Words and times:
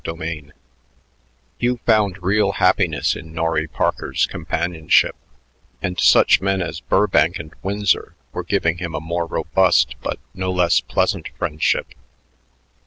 CHAPTER 0.03 0.25
XIX 0.25 0.49
Hugh 1.59 1.79
found 1.85 2.23
real 2.23 2.53
happiness 2.53 3.15
in 3.15 3.33
Norry 3.35 3.67
Parker's 3.67 4.25
companionship, 4.25 5.15
and 5.79 5.99
such 5.99 6.41
men 6.41 6.59
as 6.59 6.79
Burbank 6.79 7.37
and 7.37 7.53
Winsor 7.61 8.15
were 8.31 8.41
giving 8.43 8.79
him 8.79 8.95
a 8.95 8.99
more 8.99 9.27
robust 9.27 9.93
but 10.01 10.17
no 10.33 10.51
less 10.51 10.81
pleasant 10.81 11.29
friendship. 11.37 11.89